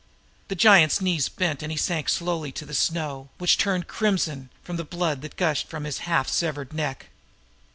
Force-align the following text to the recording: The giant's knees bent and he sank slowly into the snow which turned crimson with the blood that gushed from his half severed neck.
The 0.47 0.55
giant's 0.55 0.99
knees 0.99 1.29
bent 1.29 1.61
and 1.61 1.71
he 1.71 1.77
sank 1.77 2.09
slowly 2.09 2.49
into 2.49 2.65
the 2.65 2.73
snow 2.73 3.29
which 3.37 3.55
turned 3.59 3.87
crimson 3.87 4.49
with 4.65 4.77
the 4.77 4.83
blood 4.83 5.21
that 5.21 5.37
gushed 5.37 5.67
from 5.69 5.83
his 5.83 5.99
half 6.09 6.27
severed 6.27 6.73
neck. 6.73 7.09